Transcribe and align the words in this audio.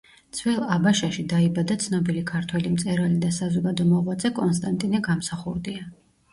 ძველ 0.37 0.55
აბაშაში 0.75 1.25
დაიბადა 1.33 1.77
ცნობილი 1.83 2.25
ქართველი 2.33 2.73
მწერალი 2.79 3.21
და 3.27 3.31
საზოგადო 3.39 3.89
მოღვაწე 3.93 4.35
კონსტანტინე 4.43 5.07
გამსახურდია. 5.13 5.89